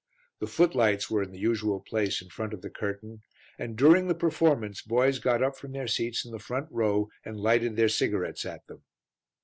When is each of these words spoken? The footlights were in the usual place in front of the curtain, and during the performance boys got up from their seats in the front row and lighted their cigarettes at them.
The 0.39 0.47
footlights 0.47 1.11
were 1.11 1.21
in 1.21 1.29
the 1.31 1.37
usual 1.37 1.79
place 1.79 2.23
in 2.23 2.29
front 2.29 2.55
of 2.55 2.63
the 2.63 2.71
curtain, 2.71 3.21
and 3.59 3.77
during 3.77 4.07
the 4.07 4.15
performance 4.15 4.81
boys 4.81 5.19
got 5.19 5.43
up 5.43 5.55
from 5.55 5.73
their 5.73 5.85
seats 5.85 6.25
in 6.25 6.31
the 6.31 6.39
front 6.39 6.65
row 6.71 7.11
and 7.23 7.39
lighted 7.39 7.75
their 7.75 7.87
cigarettes 7.87 8.43
at 8.43 8.65
them. 8.65 8.81